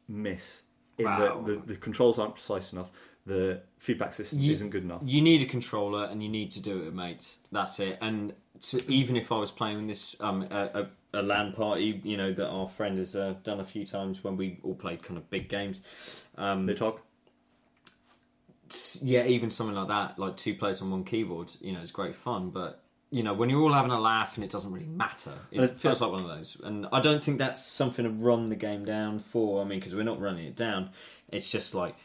[0.08, 0.63] miss
[0.97, 1.41] in Wow.
[1.41, 2.91] that the, the controls aren't precise enough,
[3.25, 5.01] the feedback system You- isn't good enough.
[5.06, 7.38] you need a controller and you need to do it, mate.
[7.51, 7.97] That's it.
[8.01, 12.17] And to, even if I was playing this, um, a, a, a LAN party, you
[12.17, 15.17] know, that our friend has uh, done a few times when we all played kind
[15.17, 15.82] of big games.
[16.38, 17.01] Um, They talk.
[19.02, 22.15] Yeah, even something like that, like two players on one keyboard, you know, it's great
[22.15, 22.49] fun.
[22.49, 25.78] But you know, when you're all having a laugh and it doesn't really matter, it
[25.78, 26.58] feels like one of those.
[26.63, 29.62] And I don't think that's something to run the game down for.
[29.62, 30.89] I mean, because we're not running it down.
[31.32, 31.95] It's just like,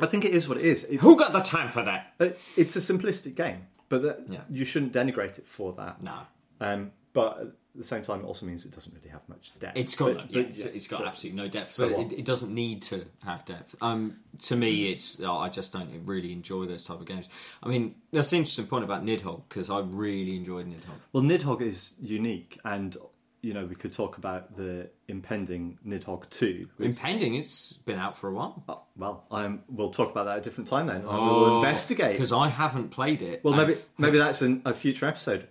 [0.00, 0.84] I think it is what it is.
[0.84, 2.14] It's, who got the time for that?
[2.18, 4.40] it's a simplistic game, but that, Yeah.
[4.48, 6.02] you shouldn't denigrate it for that.
[6.02, 6.20] No,
[6.60, 9.76] Um, but at the same time, it also means it doesn't really have much depth.
[9.76, 11.74] It's got, But- yeah, but, it's- it's got but- absolutely no depth.
[11.74, 13.74] So it, it doesn't need to have depth.
[13.80, 14.16] Um,
[14.48, 17.28] to me, it's oh, I just don't really enjoy those type of games.
[17.62, 20.98] I mean, that's an interesting point about Nidhogg because I really enjoyed Nidhogg.
[21.12, 22.96] Well, Nidhogg is unique, and
[23.40, 26.68] you know we could talk about the impending Nidhogg two.
[26.80, 28.64] Impending, it's been out for a while.
[28.68, 31.02] oh, well, um, we'll talk about that at a different time then.
[31.06, 32.12] I will investigate.
[32.12, 33.44] because I haven't played it.
[33.44, 35.46] Well, maybe maybe that's an, a future episode,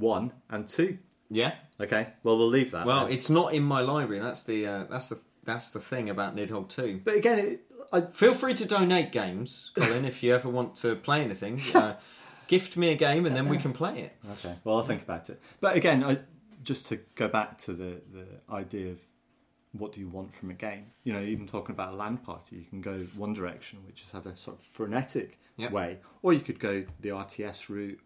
[0.00, 0.98] one and two.
[1.30, 1.54] yeah.
[1.80, 2.08] Okay.
[2.24, 2.86] Well, we'll leave that.
[2.86, 3.12] Well, then.
[3.14, 4.20] it's not in my library.
[4.20, 7.00] That's the uh, that's the that's the thing about Nidhogg Two.
[7.04, 7.60] but again, it,
[7.92, 11.60] I Feel free to donate games, Colin, if you ever want to play anything.
[11.74, 11.94] Uh,
[12.48, 14.16] gift me a game and then we can play it.
[14.32, 14.54] Okay.
[14.64, 15.38] Well, I'll think about it.
[15.60, 16.18] But again, I,
[16.64, 18.98] just to go back to the, the idea of
[19.72, 20.86] what do you want from a game?
[21.04, 24.10] You know, even talking about a LAN party, you can go one direction, which is
[24.12, 25.72] have a sort of frenetic Yep.
[25.72, 28.00] way, or you could go the RTS route.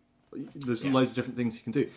[0.54, 0.92] There's Yeah.
[0.92, 1.90] loads of different things you can do.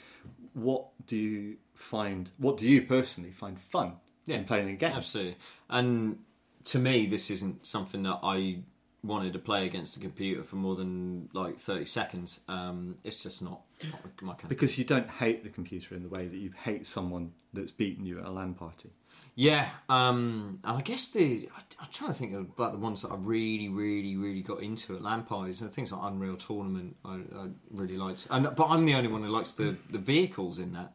[0.54, 2.30] What do you find?
[2.38, 3.94] What do you personally find fun
[4.26, 4.38] Yeah.
[4.38, 4.94] in playing a game?
[4.94, 5.38] Absolutely.
[5.70, 6.20] And
[6.66, 8.64] to me, this isn't something that I
[9.04, 12.40] wanted to play against a computer for more than like 30 seconds.
[12.48, 16.02] Um, it's just not, not my kind of Because you don't hate the computer in
[16.02, 18.90] the way that you hate someone that's beaten you at a LAN party.
[19.38, 23.10] Yeah, um, and I guess the I, I'm trying to think about the ones that
[23.12, 26.96] I really, really, really got into at Lampires and things like Unreal Tournament.
[27.04, 30.58] I, I really liked, and but I'm the only one who likes the, the vehicles
[30.58, 30.94] in that.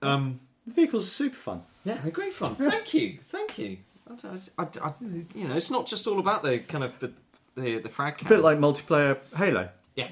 [0.00, 1.62] Um, The vehicles are super fun.
[1.84, 2.54] yeah, they're great fun.
[2.56, 3.78] Thank you, thank you.
[4.08, 4.92] I, I,
[5.34, 7.12] you know, it's not just all about the kind of the
[7.56, 9.68] the, the frag A bit like multiplayer Halo.
[9.96, 10.10] Yeah,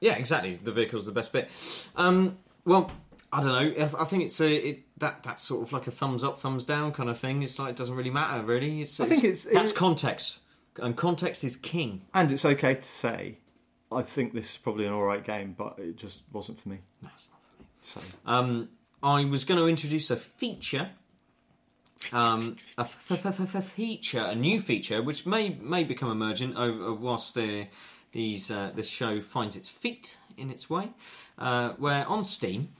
[0.00, 0.58] yeah, exactly.
[0.62, 1.48] The vehicle's the best bit.
[1.94, 2.90] Um, well,
[3.34, 3.86] I don't know.
[3.98, 6.92] I- think it's a it, that that's sort of like a thumbs up, thumbs down
[6.92, 7.42] kind of thing.
[7.42, 8.82] It's like it doesn't really matter, really.
[8.82, 10.40] It's, I think it's- that's it- context,
[10.78, 12.02] and context is king.
[12.12, 13.38] And it's okay to say,
[13.90, 16.78] I think this is probably an alright game, but it just wasn't for me.
[17.02, 17.68] That's not for me.
[17.80, 18.68] So Um,
[19.02, 20.90] I was going to introduce a feature.
[22.12, 26.56] Um, a f- f- f- f- feature, a new feature, which may may become emergent
[26.56, 27.68] over whilst the,
[28.10, 30.90] these uh, this show finds its feet in its way.
[31.38, 32.70] Uh, where on Steam,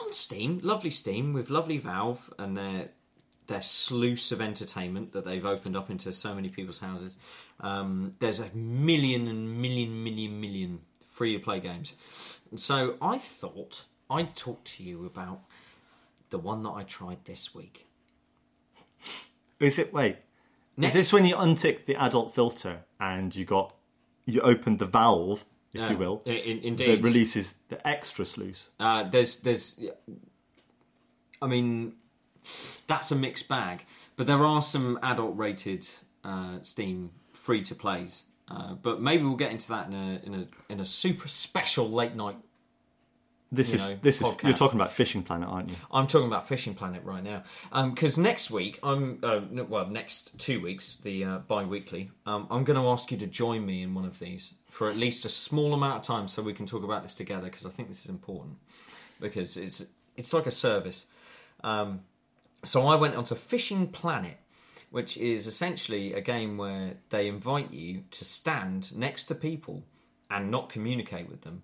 [0.00, 2.90] on Steam, lovely Steam with lovely Valve and their
[3.48, 7.16] their sluice of entertainment that they've opened up into so many people's houses.
[7.60, 11.94] Um, there's a million and million, million, million free to play games.
[12.50, 15.40] And so I thought I'd talk to you about
[16.30, 17.86] the one that I tried this week.
[19.58, 20.18] is it wait?
[20.76, 23.74] Next, Is this when you untick the adult filter and you got
[24.26, 25.44] you opened the valve,
[25.78, 27.04] if Yeah, you will, in- that indeed.
[27.04, 28.70] releases the extra sluice?
[28.78, 29.80] Uh, there's, there's,
[31.40, 31.94] I mean,
[32.86, 33.84] that's a mixed bag.
[34.16, 35.88] But there are some adult-rated
[36.24, 38.24] uh, Steam free-to-plays.
[38.50, 41.90] Uh, but maybe we'll get into that in a in a in a super special
[41.90, 42.38] late night.
[43.52, 45.76] This is know, this is you're talking about Fishing Planet, aren't you?
[45.90, 47.44] I'm talking about Fishing Planet right now
[47.90, 52.78] because next week I'm uh, well next two weeks the uh, bi-weekly um, I'm going
[52.78, 55.74] to ask you to join me in one of these for at least a small
[55.74, 58.06] amount of time so we can talk about this together because I think this is
[58.06, 58.58] important
[59.20, 59.84] because it's
[60.16, 61.06] it's like a service.
[61.64, 62.02] Um,
[62.64, 64.36] so I went onto Fishing Planet,
[64.90, 69.82] which is essentially a game where they invite you to stand next to people
[70.30, 71.62] and not communicate with them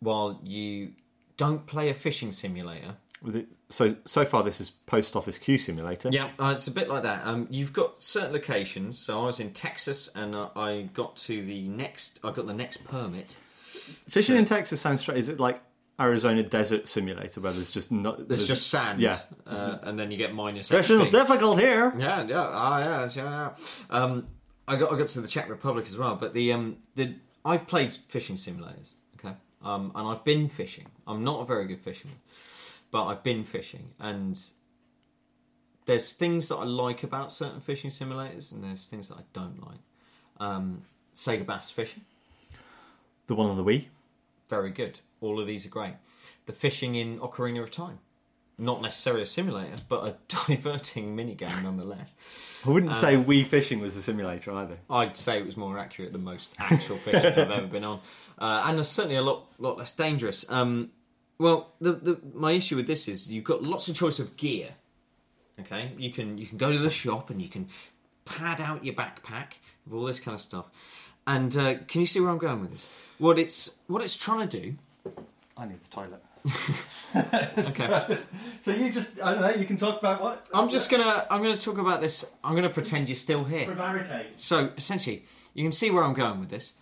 [0.00, 0.92] while you
[1.38, 2.96] don't play a fishing simulator.
[3.22, 6.10] With it, so so far, this is Post Office Q Simulator.
[6.12, 7.26] Yeah, uh, it's a bit like that.
[7.26, 8.98] Um, you've got certain locations.
[8.98, 12.20] So I was in Texas, and uh, I got to the next.
[12.22, 13.36] I got the next permit.
[14.08, 15.18] Fishing So- in Texas sounds straight.
[15.18, 15.62] Is it like
[16.00, 19.00] Arizona Desert Simulator where there's just not There's just sand.
[19.00, 19.18] Yeah.
[19.46, 20.68] uh, and then you get minus.
[20.68, 21.94] Fishing's difficult here.
[21.98, 23.14] Yeah, yeah, ah, yeah, yeah.
[23.14, 23.50] yeah.
[23.90, 24.26] Um,
[24.66, 27.66] I got I got to the Czech Republic as well, but the um the I've
[27.66, 30.86] played fishing simulators, okay, um, and I've been fishing.
[31.06, 32.16] I'm not a very good fisherman,
[32.90, 34.40] but I've been fishing, and
[35.86, 39.64] there's things that I like about certain fishing simulators, and there's things that I don't
[39.66, 39.80] like.
[40.38, 40.82] Um,
[41.14, 42.02] Sega Bass Fishing,
[43.26, 43.86] The one on the Wii.
[44.48, 45.00] very good.
[45.20, 45.94] All of these are great.
[46.46, 47.98] The fishing in Ocarina of Time.
[48.56, 50.16] Not necessarily a simulator, but a
[50.46, 52.14] diverting minigame nonetheless.
[52.66, 54.78] I wouldn't Uh, say Wii Fishing was a simulator either.
[54.90, 58.00] I'd say it was more accurate than most actual fishing I've ever been on,
[58.38, 60.44] uh, and it's certainly a lot lot less dangerous.
[60.48, 60.90] Um,
[61.40, 64.74] Well, the, the my issue with this is you've got lots of choice of gear.
[65.58, 67.68] Okay, you can you can go to the shop and you can
[68.26, 69.54] pad out your backpack
[69.86, 70.66] with all this kind of stuff.
[71.26, 72.90] And uh, can you see where I'm going with this?
[73.16, 74.74] What it's what it's trying to do.
[75.56, 76.22] I need the toilet.
[77.70, 78.18] Okay,
[78.60, 80.46] So you just, I don't know, you can talk about what?
[80.54, 82.22] I'm just gonna I'm gonna talk about this.
[82.44, 83.64] I'm gonna pretend you're still here.
[83.64, 84.26] Prevaricate.
[84.36, 85.24] So essentially,
[85.54, 86.74] you can see where I'm going with this,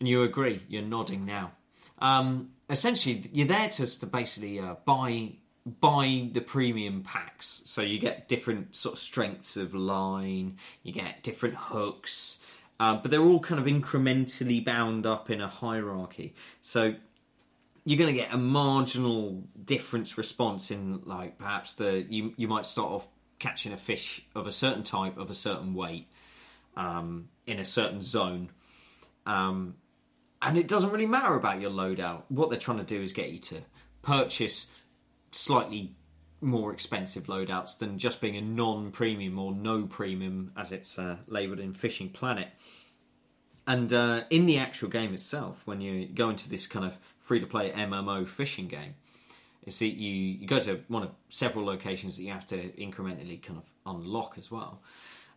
[0.00, 0.62] and you agree.
[0.66, 1.52] You're nodding now.
[2.00, 5.32] Um, essentially, you're there to, to basically uh, buy
[5.80, 7.60] buy the premium packs.
[7.64, 10.56] So you get different sort of strengths of line.
[10.82, 12.38] You get different hooks,
[12.80, 16.34] uh, but they're all kind of incrementally bound up in a hierarchy.
[16.62, 16.94] So
[17.84, 22.66] you're going to get a marginal difference response in like perhaps the you you might
[22.66, 26.06] start off catching a fish of a certain type of a certain weight
[26.76, 28.50] um, in a certain zone
[29.24, 29.74] um,
[30.40, 33.30] and it doesn't really matter about your loadout what they're trying to do is get
[33.30, 33.60] you to
[34.02, 34.66] purchase
[35.30, 35.94] slightly
[36.40, 41.58] more expensive loadouts than just being a non-premium or no premium as it's uh, labelled
[41.58, 42.48] in fishing planet
[43.68, 47.38] and uh, in the actual game itself, when you go into this kind of free
[47.38, 48.94] to play MMO fishing game,
[49.62, 53.42] you see you, you go to one of several locations that you have to incrementally
[53.42, 54.80] kind of unlock as well.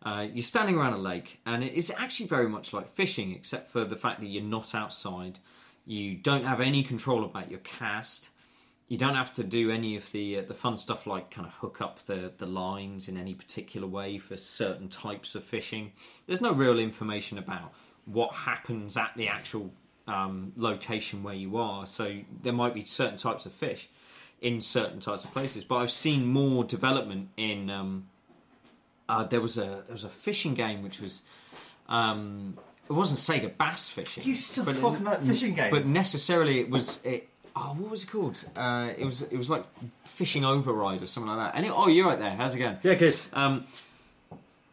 [0.04, 3.84] Uh, you're standing around a lake, and it's actually very much like fishing, except for
[3.84, 5.38] the fact that you're not outside.
[5.86, 8.28] You don't have any control about your cast.
[8.88, 11.54] You don't have to do any of the uh, the fun stuff like kind of
[11.54, 15.92] hook up the, the lines in any particular way for certain types of fishing.
[16.26, 17.72] There's no real information about
[18.04, 19.72] what happens at the actual
[20.08, 21.86] um, location where you are.
[21.86, 23.88] So there might be certain types of fish
[24.40, 25.64] in certain types of places.
[25.64, 27.70] But I've seen more development in.
[27.70, 28.08] Um,
[29.12, 31.22] uh, there was a there was a fishing game which was.
[31.88, 32.56] Um,
[32.88, 34.24] it wasn't Sega bass fishing.
[34.24, 35.70] You still but- talking about fishing games?
[35.70, 36.98] But necessarily, it was.
[37.04, 38.42] It, oh, what was it called?
[38.56, 39.20] Uh, it was.
[39.22, 39.64] It was like
[40.04, 41.56] fishing override or something like that.
[41.56, 42.30] And it, oh, you're right there.
[42.34, 42.78] How's it going?
[42.82, 43.18] Yeah, good.
[43.34, 43.64] Um,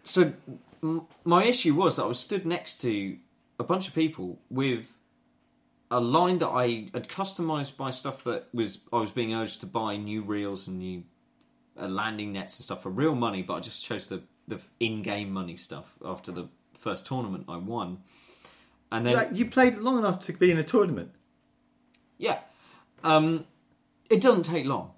[0.03, 0.31] so
[0.81, 3.17] m- my issue was that I was stood next to
[3.59, 4.85] a bunch of people with
[5.91, 9.65] a line that I had customized by stuff that was I was being urged to
[9.65, 11.03] buy new reels and new
[11.79, 15.31] uh, landing nets and stuff for real money, but I just chose the the in-game
[15.31, 16.47] money stuff after the
[16.79, 17.99] first tournament I won.
[18.91, 21.11] And then Like, you played long enough to be in a tournament.
[22.17, 22.39] yeah,
[23.03, 23.45] um,
[24.09, 24.91] it doesn't take long.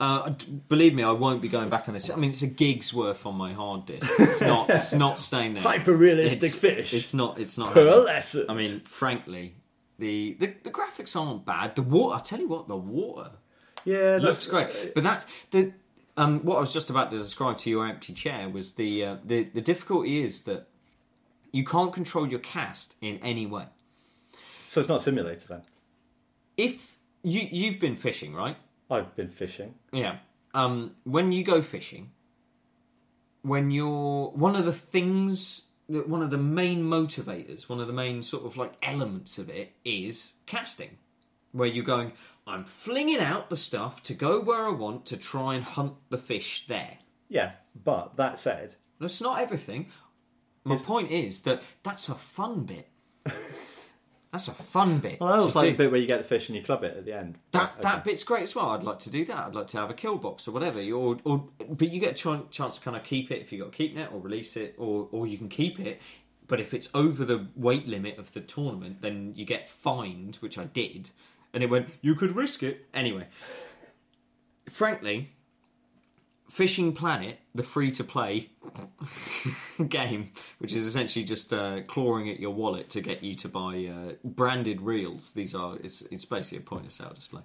[0.00, 0.30] Uh,
[0.68, 2.10] believe me, I won't be going back on this.
[2.10, 4.10] I mean, it's a gig's worth on my hard disk.
[4.18, 4.68] It's not.
[4.78, 5.62] it's not staying there.
[5.62, 6.92] Hyper-realistic It's- fish.
[6.92, 7.38] It's not.
[7.38, 7.74] It's not.
[7.74, 8.46] Pearlescent.
[8.48, 9.54] I mean, frankly,
[9.98, 11.76] the, the the graphics aren't bad.
[11.76, 12.16] The water.
[12.16, 13.30] I tell you what, the water
[13.84, 14.94] Yeah, looks that's great.
[14.94, 15.72] But that the
[16.16, 19.16] um, what I was just about to describe to your empty chair was the uh,
[19.24, 20.68] the the difficulty is that
[21.52, 23.66] you can't control your cast in any way.
[24.66, 25.62] So it's not simulator then.
[26.56, 28.56] If you you've been fishing, right?
[28.90, 29.74] I've been fishing.
[29.92, 30.18] Yeah.
[30.52, 32.12] Um, when you go fishing,
[33.42, 37.92] when you're one of the things that one of the main motivators, one of the
[37.92, 40.98] main sort of like elements of it is casting,
[41.52, 42.12] where you're going,
[42.46, 46.18] I'm flinging out the stuff to go where I want to try and hunt the
[46.18, 46.98] fish there.
[47.28, 47.52] Yeah,
[47.84, 49.86] but that said, That's not everything.
[50.64, 52.88] My It's- point is that that's a fun bit.
[54.30, 55.20] that's a fun bit.
[55.20, 55.70] well, also to like do.
[55.72, 57.36] the bit where you get the fish and you club it at the end.
[57.52, 58.10] That that okay.
[58.10, 58.70] bit's great as well.
[58.70, 59.36] I'd like to do that.
[59.36, 60.80] I'd like to have a kill box or whatever.
[60.80, 63.60] Or, or but you get a chan- chance to kind of keep it if you
[63.60, 66.00] got a keep net or release it, or or you can keep it.
[66.46, 70.58] But if it's over the weight limit of the tournament, then you get fined, which
[70.58, 71.10] I did.
[71.54, 73.28] And it went, you could risk it anyway.
[74.68, 75.30] Frankly,
[76.50, 78.50] Fishing Planet, the free to play
[79.88, 83.86] game, which is essentially just uh, clawing at your wallet to get you to buy
[83.86, 85.32] uh, branded reels.
[85.32, 87.42] These are it's it's basically a point of sale display.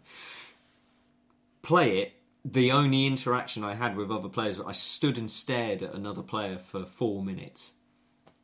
[1.62, 2.14] Play it.
[2.46, 6.58] The only interaction I had with other players, I stood and stared at another player
[6.58, 7.74] for four minutes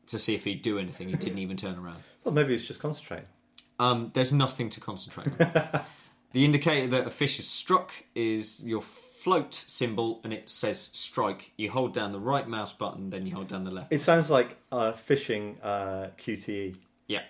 [0.07, 1.09] to see if he'd do anything.
[1.09, 2.03] He didn't even turn around.
[2.24, 3.28] Well, maybe it's just concentrating.
[3.80, 5.82] Um, there's nothing to concentrate on.
[6.32, 11.51] the indicator that a fish is struck is your float symbol, and it says strike.
[11.57, 13.91] You hold down the right mouse button, then you hold down the left.
[13.91, 16.76] It sounds like uh, fishing uh, QTE.
[17.07, 17.23] Yeah,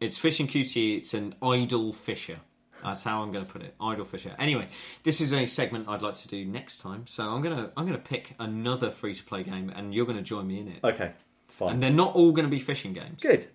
[0.00, 0.96] it's fishing QTE.
[0.96, 2.38] It's an idle fisher.
[2.82, 3.74] That's how I'm going to put it.
[3.80, 4.34] Idle fisher.
[4.38, 4.68] Anyway,
[5.02, 7.06] this is a segment I'd like to do next time.
[7.06, 10.24] So I'm gonna I'm gonna pick another free to play game, and you're going to
[10.24, 10.80] join me in it.
[10.82, 11.12] Okay,
[11.48, 11.74] fine.
[11.74, 13.22] And they're not all going to be fishing games.
[13.22, 13.46] Good.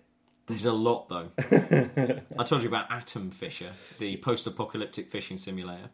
[0.48, 1.28] There's a lot though.
[2.38, 5.90] I told you about Atom Fisher, the post-apocalyptic fishing simulator.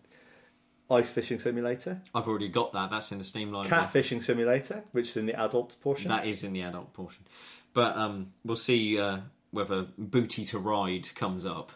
[0.91, 2.01] Ice fishing simulator.
[2.15, 2.91] I've already got that.
[2.91, 3.83] That's in the Steam library.
[3.83, 6.09] Cat fishing simulator, which is in the adult portion.
[6.09, 7.25] That is in the adult portion.
[7.73, 11.73] But um, we'll see uh, whether booty to ride comes up.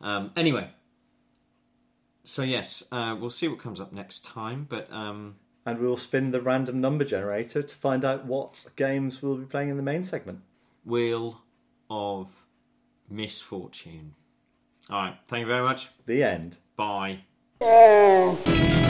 [0.00, 0.70] Um, anyway,
[2.24, 4.66] so yes, uh, we'll see what comes up next time.
[4.68, 9.36] But um, and we'll spin the random number generator to find out what games we'll
[9.36, 10.40] be playing in the main segment.
[10.84, 11.41] We'll
[11.92, 12.28] of
[13.10, 14.14] misfortune.
[14.90, 15.16] All right.
[15.28, 15.90] Thank you very much.
[16.06, 16.56] The end.
[16.74, 17.20] Bye.
[17.60, 18.81] Oh.